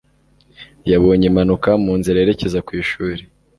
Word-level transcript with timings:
yabonye 0.91 1.25
impanuka 1.27 1.69
mu 1.83 1.93
nzira 1.99 2.17
yerekeza 2.21 2.59
ku 2.67 2.71
ishuri 2.81 3.21